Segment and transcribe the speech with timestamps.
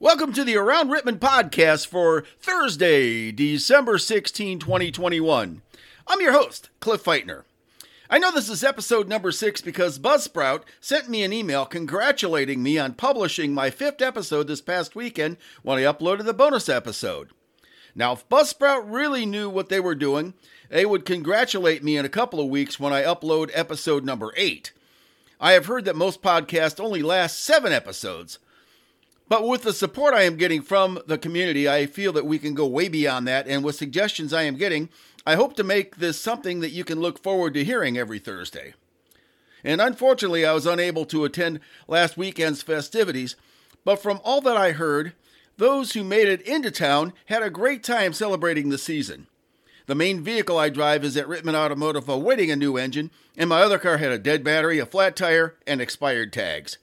[0.00, 5.60] Welcome to the Around Rittman podcast for Thursday, December 16, 2021.
[6.06, 7.42] I'm your host, Cliff Feitner.
[8.08, 12.78] I know this is episode number six because Buzzsprout sent me an email congratulating me
[12.78, 17.30] on publishing my fifth episode this past weekend when I uploaded the bonus episode.
[17.92, 20.34] Now, if Buzzsprout really knew what they were doing,
[20.70, 24.72] they would congratulate me in a couple of weeks when I upload episode number eight.
[25.40, 28.38] I have heard that most podcasts only last seven episodes.
[29.28, 32.54] But with the support I am getting from the community, I feel that we can
[32.54, 33.46] go way beyond that.
[33.46, 34.88] And with suggestions I am getting,
[35.26, 38.74] I hope to make this something that you can look forward to hearing every Thursday.
[39.62, 43.36] And unfortunately, I was unable to attend last weekend's festivities,
[43.84, 45.12] but from all that I heard,
[45.58, 49.26] those who made it into town had a great time celebrating the season.
[49.86, 53.62] The main vehicle I drive is at Rittman Automotive awaiting a new engine, and my
[53.62, 56.78] other car had a dead battery, a flat tire, and expired tags.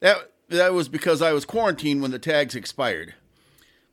[0.00, 3.14] That that was because I was quarantined when the tags expired.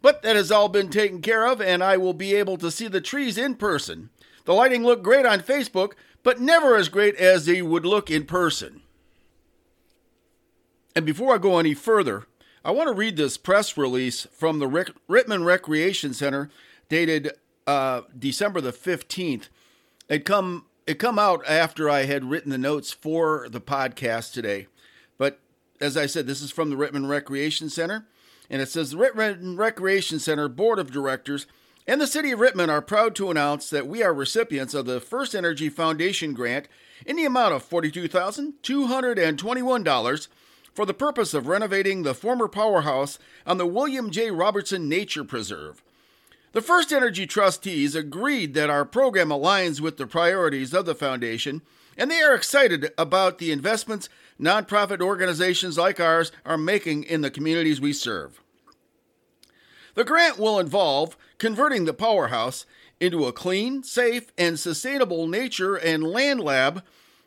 [0.02, 2.88] But that has all been taken care of, and I will be able to see
[2.88, 4.09] the trees in person.
[4.45, 8.25] The lighting looked great on Facebook, but never as great as they would look in
[8.25, 8.81] person.
[10.95, 12.25] And before I go any further,
[12.64, 16.50] I want to read this press release from the Rick- Rittman Recreation Center
[16.89, 17.31] dated
[17.67, 19.50] uh, December the 15th.
[20.08, 24.67] It come it come out after I had written the notes for the podcast today.
[25.81, 28.05] As I said, this is from the Rittman Recreation Center,
[28.49, 31.47] and it says the Rittman Recreation Center Board of Directors
[31.89, 34.99] and the City of Rittman are proud to announce that we are recipients of the
[34.99, 36.67] First Energy Foundation grant
[37.03, 40.27] in the amount of $42,221
[40.71, 44.30] for the purpose of renovating the former powerhouse on the William J.
[44.30, 45.81] Robertson Nature Preserve.
[46.52, 51.64] The First Energy trustees agreed that our program aligns with the priorities of the foundation,
[52.00, 54.08] and they are excited about the investments
[54.39, 58.42] nonprofit organizations like ours are making in the communities we serve.
[59.95, 62.66] The grant will involve converting the powerhouse
[63.02, 66.83] into a clean, safe, and sustainable nature and land lab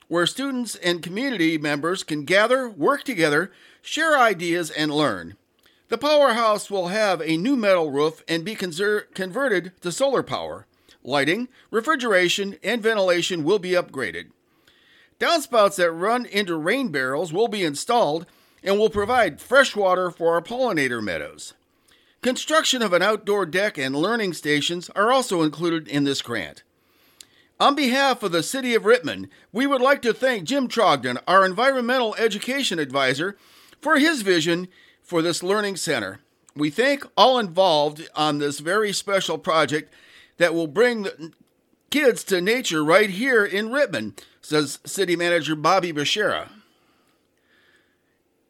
[0.09, 3.53] where students and community members can gather, work together,
[3.83, 5.37] share ideas, and learn.
[5.89, 10.67] The powerhouse will have a new metal roof and be conser- converted to solar power.
[11.05, 14.31] Lighting, refrigeration, and ventilation will be upgraded.
[15.23, 18.27] Downspouts that run into rain barrels will be installed
[18.61, 21.55] and will provide fresh water for our pollinator meadows.
[22.23, 26.65] Construction of an outdoor deck and learning stations are also included in this grant.
[27.61, 31.47] On behalf of the City of Rittman, we would like to thank Jim Trogdon, our
[31.47, 33.37] environmental education advisor,
[33.81, 34.67] for his vision
[35.05, 36.19] for this learning center.
[36.57, 39.93] We thank all involved on this very special project
[40.39, 41.07] that will bring
[41.91, 46.49] kids to nature right here in Rittman, says City Manager Bobby Bashera.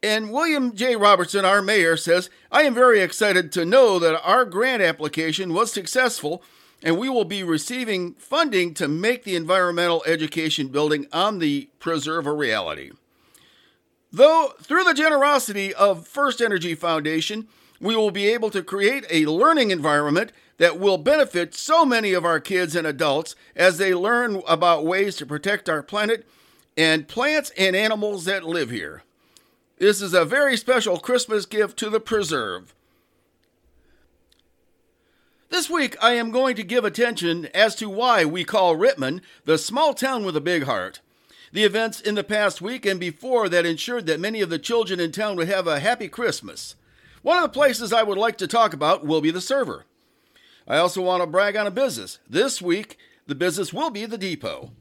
[0.01, 0.97] And William J.
[0.97, 5.71] Robertson, our mayor, says, I am very excited to know that our grant application was
[5.71, 6.43] successful
[6.83, 12.27] and we will be receiving funding to make the environmental education building on the preserve
[12.27, 12.91] a reality.
[14.11, 17.47] Though, through the generosity of First Energy Foundation,
[17.79, 22.25] we will be able to create a learning environment that will benefit so many of
[22.25, 26.27] our kids and adults as they learn about ways to protect our planet
[26.77, 29.03] and plants and animals that live here.
[29.77, 32.73] This is a very special Christmas gift to the preserve.
[35.49, 39.57] This week, I am going to give attention as to why we call Rittman the
[39.57, 40.99] small town with a big heart.
[41.51, 44.99] The events in the past week and before that ensured that many of the children
[44.99, 46.75] in town would have a happy Christmas.
[47.21, 49.85] One of the places I would like to talk about will be the server.
[50.67, 52.19] I also want to brag on a business.
[52.29, 52.97] This week,
[53.27, 54.71] the business will be the depot.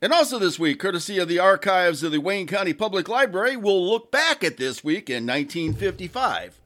[0.00, 3.88] And also this week, courtesy of the archives of the Wayne County Public Library, we'll
[3.88, 6.58] look back at this week in 1955.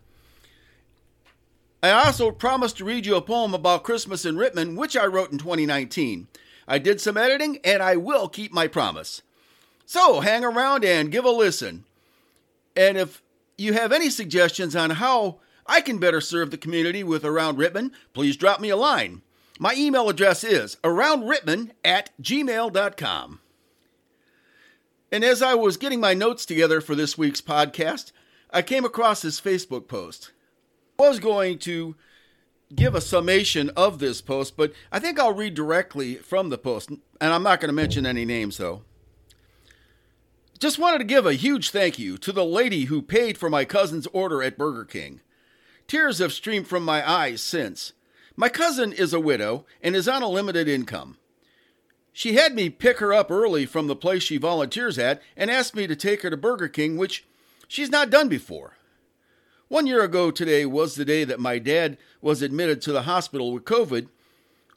[1.83, 5.31] I also promised to read you a poem about Christmas in Rittman, which I wrote
[5.31, 6.29] in 2019.
[6.67, 9.23] I did some editing, and I will keep my promise.
[9.85, 11.85] So hang around and give a listen.
[12.75, 13.23] And if
[13.59, 15.37] you have any suggestions on how
[15.69, 19.23] I can better serve the community with Around Rittman, please drop me a line.
[19.59, 23.41] My email address is aroundrittman at gmail.com.
[25.13, 28.13] And as I was getting my notes together for this week's podcast,
[28.51, 30.33] I came across this Facebook post.
[30.99, 31.95] I was going to
[32.75, 36.91] give a summation of this post, but I think I'll read directly from the post,
[36.91, 38.83] and I'm not going to mention any names though.
[40.59, 43.65] Just wanted to give a huge thank you to the lady who paid for my
[43.65, 45.21] cousin's order at Burger King.
[45.87, 47.93] Tears have streamed from my eyes since.
[48.35, 51.17] My cousin is a widow and is on a limited income.
[52.13, 55.75] She had me pick her up early from the place she volunteers at and asked
[55.75, 57.27] me to take her to Burger King, which
[57.69, 58.77] she's not done before.
[59.69, 63.53] One year ago today was the day that my dad was admitted to the hospital
[63.53, 64.09] with COVID,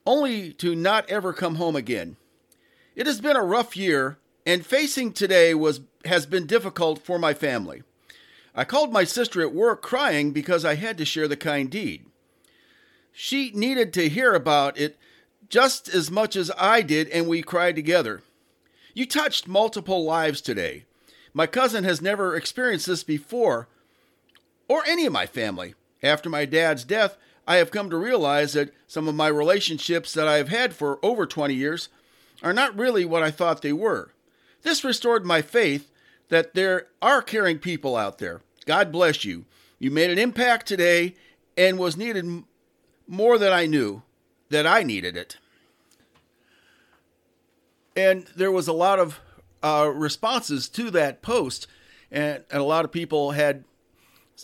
[0.06, 2.18] only to not ever come home again.
[2.96, 7.34] It has been a rough year, and facing today was has been difficult for my
[7.34, 7.84] family.
[8.60, 12.06] I called my sister at work crying because I had to share the kind deed.
[13.14, 14.98] She needed to hear about it
[15.48, 18.22] just as much as I did, and we cried together.
[18.94, 20.84] You touched multiple lives today.
[21.34, 23.70] My cousin has never experienced this before,
[24.68, 25.74] or any of my family.
[26.04, 27.16] After my dad's death,
[27.48, 31.00] I have come to realize that some of my relationships that I have had for
[31.02, 31.88] over 20 years
[32.44, 34.12] are not really what I thought they were.
[34.64, 35.90] This restored my faith
[36.28, 38.42] that there are caring people out there.
[38.70, 39.46] God bless you.
[39.80, 41.16] You made an impact today
[41.58, 42.44] and was needed
[43.08, 44.04] more than I knew
[44.50, 45.38] that I needed it.
[47.96, 49.22] And there was a lot of
[49.64, 51.66] uh, responses to that post,
[52.12, 53.64] and, and, a lot of people had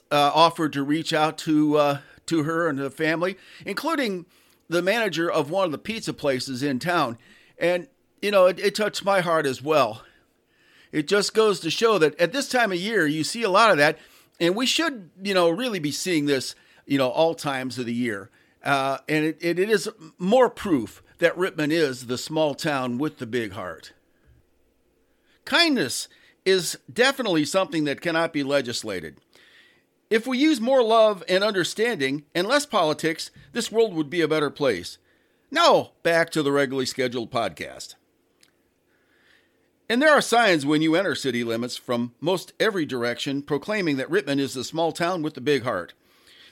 [0.09, 4.25] uh, offered to reach out to uh, to her and the family, including
[4.67, 7.19] the manager of one of the pizza places in town.
[7.59, 7.89] And
[8.23, 10.01] you know, it, it touched my heart as well.
[10.91, 13.69] It just goes to show that at this time of year, you see a lot
[13.69, 13.99] of that,
[14.39, 16.55] and we should, you know, really be seeing this,
[16.85, 18.29] you know, all times of the year.
[18.63, 23.27] Uh, and it, it is more proof that Rittman is the small town with the
[23.27, 23.93] big heart.
[25.45, 26.07] Kindness
[26.43, 29.17] is definitely something that cannot be legislated.
[30.09, 34.27] If we use more love and understanding and less politics, this world would be a
[34.27, 34.97] better place.
[35.49, 37.95] Now, back to the regularly scheduled podcast.
[39.87, 44.09] And there are signs when you enter city limits from most every direction proclaiming that
[44.09, 45.93] Rittman is the small town with the big heart.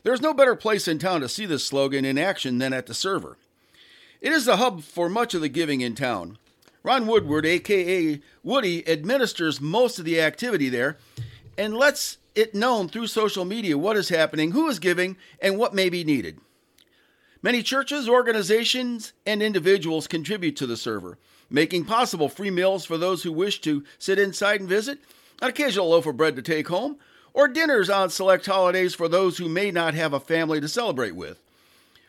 [0.03, 2.85] There is no better place in town to see this slogan in action than at
[2.85, 3.38] the server.
[4.21, 6.38] It is the hub for much of the giving in town.
[6.83, 10.97] Ron Woodward, aka Woody, administers most of the activity there
[11.57, 15.74] and lets it known through social media what is happening, who is giving, and what
[15.74, 16.39] may be needed.
[17.41, 21.18] Many churches, organizations, and individuals contribute to the server,
[21.50, 25.00] making possible free meals for those who wish to sit inside and visit,
[25.42, 26.98] an occasional loaf of bread to take home,
[27.34, 31.16] or dinners on select holidays for those who may not have a family to celebrate
[31.16, 31.40] with.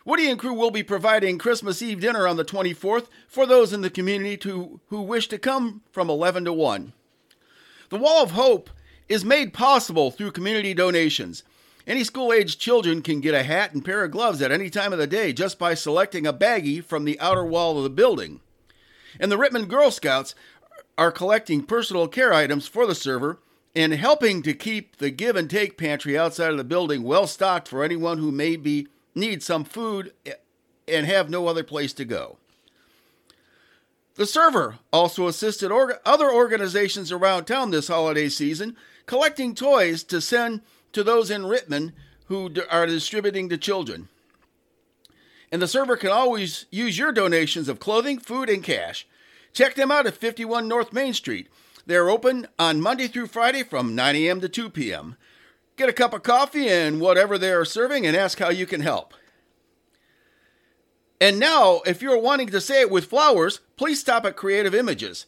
[0.05, 3.81] Woody and crew will be providing Christmas Eve dinner on the 24th for those in
[3.81, 6.93] the community to, who wish to come from 11 to 1.
[7.89, 8.69] The Wall of Hope
[9.09, 11.43] is made possible through community donations.
[11.87, 14.93] Any school aged children can get a hat and pair of gloves at any time
[14.93, 18.41] of the day just by selecting a baggie from the outer wall of the building.
[19.19, 20.35] And the Rittman Girl Scouts
[20.97, 23.39] are collecting personal care items for the server
[23.75, 27.69] and helping to keep the give and take pantry outside of the building well stocked
[27.69, 30.13] for anyone who may be need some food
[30.87, 32.39] and have no other place to go.
[34.17, 38.77] The server also assisted other organizations around town this holiday season,
[39.07, 40.63] collecting toys to send
[40.93, 41.93] to those in Rittman
[42.27, 44.09] who d- are distributing to children.
[45.53, 49.07] And the server can always use your donations of clothing, food, and cash.
[49.53, 51.49] Check them out at 51 North Main Street.
[51.87, 54.41] They're open on Monday through Friday from 9 a.m.
[54.41, 55.17] to 2 p.m.
[55.77, 58.81] Get a cup of coffee and whatever they are serving and ask how you can
[58.81, 59.15] help.
[61.21, 65.27] And now, if you're wanting to say it with flowers, please stop at Creative Images.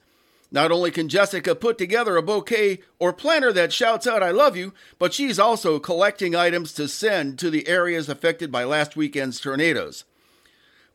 [0.51, 4.57] Not only can Jessica put together a bouquet or planter that shouts out, I love
[4.57, 9.41] you, but she's also collecting items to send to the areas affected by last weekend's
[9.41, 10.05] tornadoes.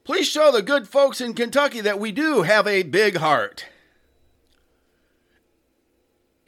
[0.04, 3.66] Please show the good folks in Kentucky that we do have a big heart.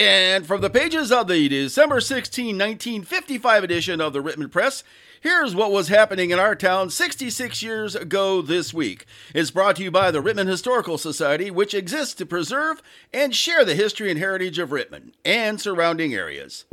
[0.04, 4.84] And from the pages of the December 16, 1955 edition of the Rittman Press,
[5.22, 9.06] here's what was happening in our town 66 years ago this week.
[9.34, 12.82] It's brought to you by the Rittman Historical Society, which exists to preserve
[13.14, 16.66] and share the history and heritage of Rittman and surrounding areas.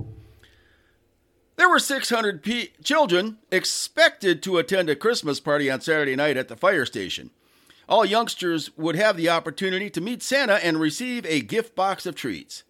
[1.54, 6.48] There were 600 p- children expected to attend a Christmas party on Saturday night at
[6.48, 7.30] the fire station.
[7.88, 12.16] All youngsters would have the opportunity to meet Santa and receive a gift box of
[12.16, 12.64] treats.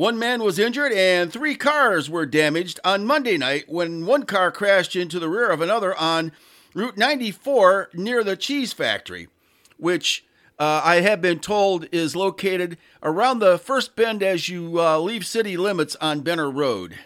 [0.00, 4.50] One man was injured and three cars were damaged on Monday night when one car
[4.50, 6.32] crashed into the rear of another on
[6.72, 9.28] Route 94 near the cheese factory,
[9.76, 10.24] which
[10.58, 15.26] uh, I have been told is located around the first bend as you uh, leave
[15.26, 16.98] city limits on Benner Road.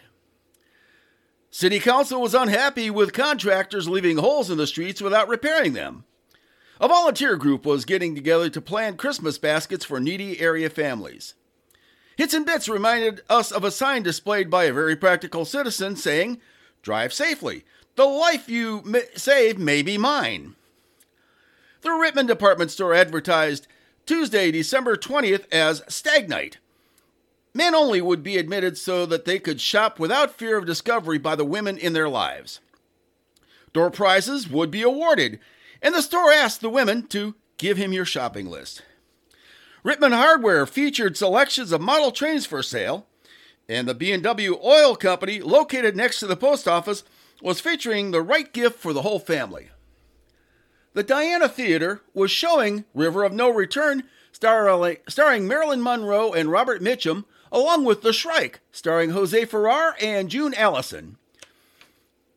[1.50, 6.04] City Council was unhappy with contractors leaving holes in the streets without repairing them.
[6.80, 11.34] A volunteer group was getting together to plan Christmas baskets for needy area families.
[12.16, 16.40] Hits and Bits reminded us of a sign displayed by a very practical citizen saying,
[16.82, 17.64] Drive safely.
[17.96, 18.82] The life you
[19.14, 20.54] save may be mine.
[21.82, 23.66] The Rittman department store advertised
[24.06, 26.58] Tuesday, December 20th as Stag Night.
[27.52, 31.36] Men only would be admitted so that they could shop without fear of discovery by
[31.36, 32.60] the women in their lives.
[33.72, 35.38] Door prizes would be awarded,
[35.80, 38.82] and the store asked the women to give him your shopping list.
[39.84, 43.06] Rittman Hardware featured selections of model trains for sale,
[43.68, 47.04] and the B&W Oil Company, located next to the post office,
[47.42, 49.68] was featuring the right gift for the whole family.
[50.94, 57.24] The Diana Theater was showing River of No Return, starring Marilyn Monroe and Robert Mitchum,
[57.52, 61.18] along with The Shrike, starring Jose Ferrer and June Allyson.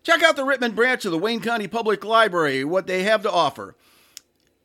[0.04, 3.32] Check out the Rittman branch of the Wayne County Public Library, what they have to
[3.32, 3.76] offer.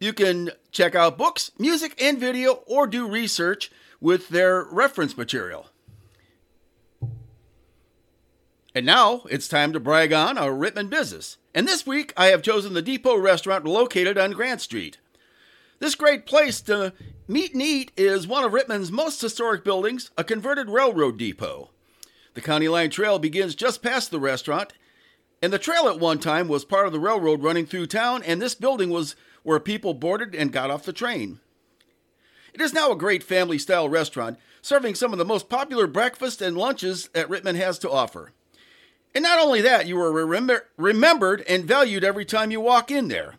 [0.02, 5.68] You can check out books, music, and video, or do research with their reference material.
[8.74, 11.36] And now it's time to brag on our Rittman business.
[11.54, 14.98] And this week I have chosen the Depot restaurant located on Grant Street.
[15.78, 16.92] This great place to
[17.28, 21.70] meet and eat is one of Rittman's most historic buildings, a converted railroad depot.
[22.34, 24.72] The County Line Trail begins just past the restaurant,
[25.40, 28.42] and the trail at one time was part of the railroad running through town, and
[28.42, 31.40] this building was where people boarded and got off the train.
[32.52, 36.42] It is now a great family style restaurant, serving some of the most popular breakfast
[36.42, 38.32] and lunches that Rittman has to offer.
[39.14, 43.08] And not only that, you are remember, remembered and valued every time you walk in
[43.08, 43.34] there.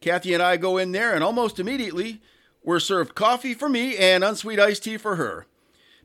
[0.00, 2.20] Kathy and I go in there, and almost immediately,
[2.62, 5.46] we're served coffee for me and unsweet iced tea for her.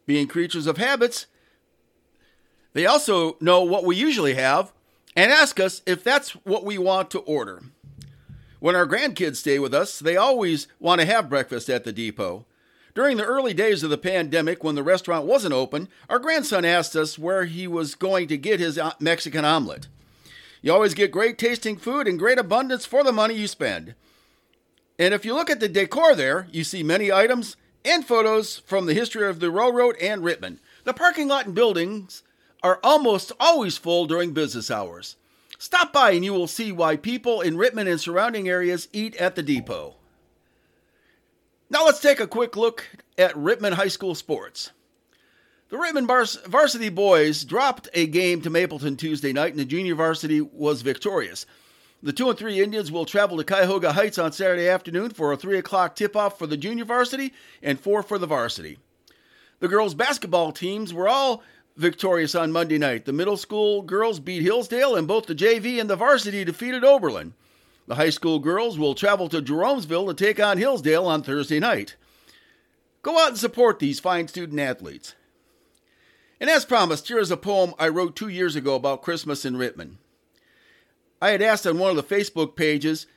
[0.06, 1.28] Being creatures of habits,
[2.74, 4.74] they also know what we usually have
[5.16, 7.62] and ask us if that's what we want to order.
[8.64, 12.46] When our grandkids stay with us, they always want to have breakfast at the depot.
[12.96, 16.96] During the early days of the pandemic, when the restaurant wasn't open, our grandson asked
[16.96, 19.90] us where he was going to get his uh, Mexican omelet.
[20.62, 23.96] You always get great tasting food and great abundance for the money you spend.
[24.98, 28.86] And if you look at the decor there, you see many items and photos from
[28.86, 30.60] the history of the railroad and Rittman.
[30.86, 32.24] The parking lot and buildings
[32.64, 35.18] are almost always full during business hours.
[35.64, 39.36] Stop by and you will see why people in Rittman and surrounding areas eat at
[39.36, 39.96] the depot.
[41.70, 42.86] Now let's take a quick look
[43.18, 44.72] at Rittman High School sports.
[45.70, 46.06] The Rittman
[46.48, 51.46] varsity boys dropped a game to Mapleton Tuesday night, and the junior varsity was victorious.
[52.02, 55.38] The 2 and 3 Indians will travel to Cuyahoga Heights on Saturday afternoon for a
[55.38, 58.80] 3 o'clock tip off for the junior varsity and 4 for the varsity.
[59.62, 61.42] The girls' basketball teams were all
[61.76, 63.06] victorious on Monday night.
[63.06, 67.34] The middle school girls beat Hillsdale, and both the JV and the varsity defeated Oberlin.
[67.88, 71.96] The high school girls will travel to Jeromesville to take on Hillsdale on Thursday night.
[73.02, 75.16] Go out and support these fine student athletes.
[76.40, 79.56] And as promised, here is a poem I wrote two years ago about Christmas in
[79.56, 79.98] Rittman.
[81.22, 83.08] I had asked on one of the Facebook pages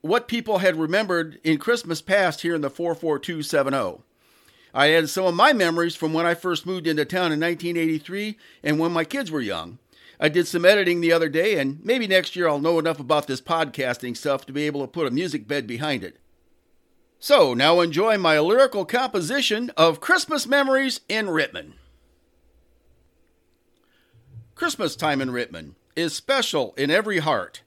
[0.00, 4.02] what people had remembered in Christmas past here in the 44270.
[4.76, 8.36] I had some of my memories from when I first moved into town in 1983
[8.62, 9.78] and when my kids were young.
[10.20, 13.26] I did some editing the other day, and maybe next year I'll know enough about
[13.26, 16.18] this podcasting stuff to be able to put a music bed behind it.
[17.18, 21.72] So, now enjoy my lyrical composition of Christmas Memories in Rittman.
[24.54, 27.62] Christmas time in Rittman is special in every heart,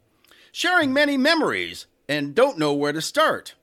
[0.52, 3.56] sharing many memories and don't know where to start.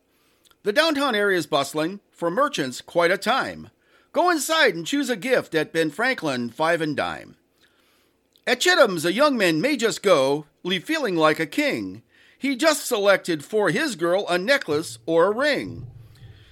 [0.64, 3.70] The downtown area is bustling, for merchants, quite a time.
[4.12, 7.36] Go inside and choose a gift at Ben Franklin, five and dime.
[8.46, 12.02] At Chittum's, a young man may just go, leave feeling like a king.
[12.38, 15.86] He just selected for his girl a necklace or a ring.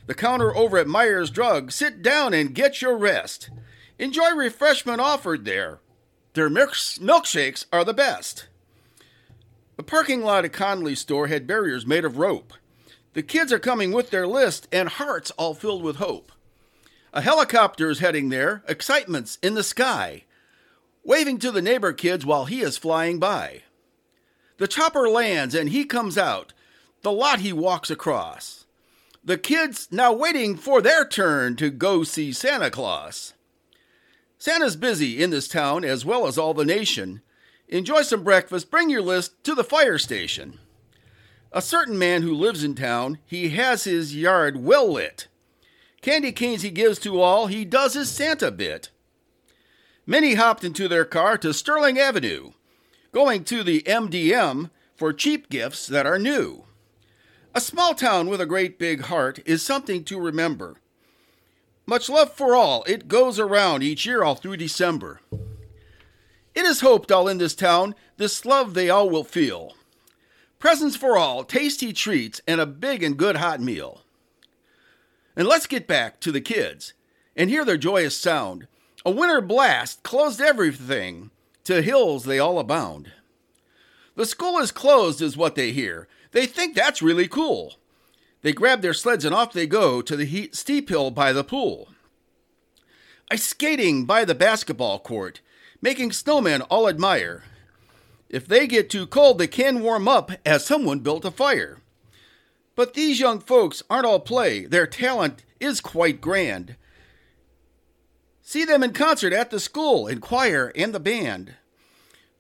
[0.07, 3.49] The counter over at Myers Drug, sit down and get your rest.
[3.99, 5.81] Enjoy refreshment offered there.
[6.35, 8.49] Their milkshakes are the best.
[9.77, 12.53] The parking lot at Conley's store had barriers made of rope.
[13.15, 16.31] The kids are coming with their list and hearts all filled with hope.
[17.13, 20.25] A helicopter is heading there, excitement's in the sky
[21.05, 23.63] waving to the neighbor kids while he is flying by.
[24.57, 26.53] The chopper lands and he comes out,
[27.03, 28.65] the lot he walks across.
[29.23, 33.35] The kids now waiting for their turn to go see Santa Claus.
[34.39, 37.23] Santa's busy in this town as well as all the nation.
[37.69, 40.59] Enjoy some breakfast, bring your list to the fire station.
[41.57, 45.29] A certain man who lives in town, he has his yard well lit.
[46.03, 48.91] Candy canes he gives to all, he does his Santa bit.
[50.05, 52.51] Many hopped into their car to Sterling Avenue,
[53.13, 56.65] going to the MDM for cheap gifts that are new.
[57.55, 60.79] A small town with a great big heart is something to remember.
[61.87, 65.21] Much love for all, it goes around each year all through December.
[66.53, 69.75] It is hoped all in this town this love they all will feel.
[70.65, 74.01] Presents for all, tasty treats, and a big and good hot meal.
[75.37, 76.95] And let's get back to the kids
[77.37, 78.67] and hear their joyous sound
[79.05, 81.31] A winter blast closed everything.
[81.65, 83.13] To hills they all abound.
[84.15, 86.09] The school is closed, is what they hear.
[86.33, 87.75] They think that's really cool.
[88.41, 91.91] They grab their sleds and off they go to the steep hill by the pool.
[93.31, 95.43] Ice skating by the basketball court,
[95.83, 97.45] making snowmen all admire.
[98.35, 101.79] If they get too cold, they can warm up as someone built a fire.
[102.75, 106.75] But these young folks aren't all play, their talent is quite grand.
[108.43, 111.55] See them in concert at the school, in choir and the band.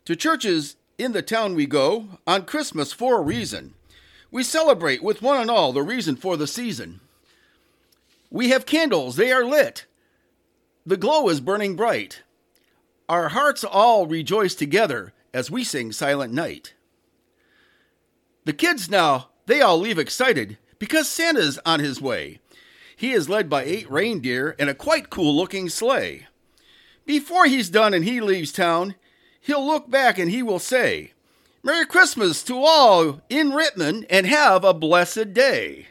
[0.06, 3.74] To churches in the town we go on Christmas for a reason.
[4.32, 6.98] We celebrate with one and all the reason for the season.
[8.32, 9.86] We have candles, they are lit.
[10.84, 12.24] The glow is burning bright.
[13.08, 16.72] Our hearts all rejoice together as we sing Silent Night.
[18.44, 22.38] The kids now, they all leave excited because Santa's on his way.
[22.96, 26.28] He is led by eight reindeer in a quite cool looking sleigh.
[27.04, 28.94] Before he's done and he leaves town,
[29.40, 31.12] he'll look back and he will say,
[31.62, 35.88] Merry Christmas to all in Rittman and have a blessed day.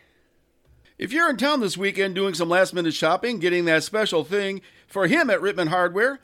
[0.98, 4.62] If you're in town this weekend doing some last minute shopping, getting that special thing
[4.88, 6.20] for him at Rittman Hardware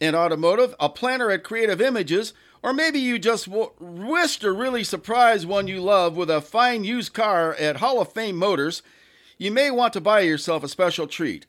[0.00, 4.84] and Automotive, a planner at Creative Images, or maybe you just w- wish to really
[4.84, 8.82] surprise one you love with a fine used car at Hall of Fame Motors,
[9.36, 11.46] you may want to buy yourself a special treat.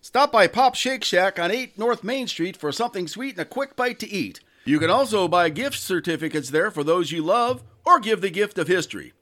[0.00, 3.44] Stop by Pop Shake Shack on 8 North Main Street for something sweet and a
[3.44, 4.40] quick bite to eat.
[4.64, 8.58] You can also buy gift certificates there for those you love or give the gift
[8.58, 9.12] of history.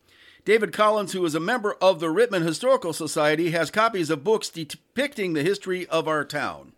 [0.44, 4.50] David Collins, who is a member of the Rittman Historical Society, has copies of books
[4.50, 6.72] depicting the history of our town.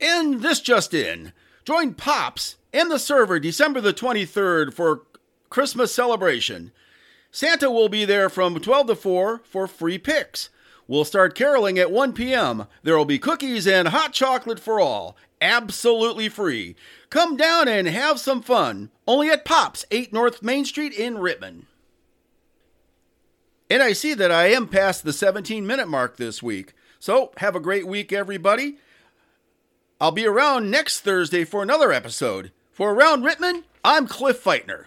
[0.00, 1.32] And this just in.
[1.64, 5.02] Join Pops and the server December the 23rd for
[5.50, 6.72] Christmas celebration.
[7.30, 10.50] Santa will be there from 12 to 4 for free picks.
[10.88, 12.66] We'll start caroling at 1 p.m.
[12.82, 16.76] There will be cookies and hot chocolate for all, absolutely free.
[17.10, 21.64] Come down and have some fun, only at Pops, 8 North Main Street in Rittman.
[23.68, 26.72] And I see that I am past the 17 minute mark this week.
[27.00, 28.78] So have a great week, everybody.
[29.98, 32.52] I'll be around next Thursday for another episode.
[32.70, 34.86] For Around Rittman, I'm Cliff Feitner.